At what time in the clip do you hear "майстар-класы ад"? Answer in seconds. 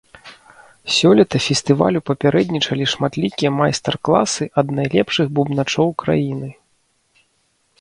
3.59-4.67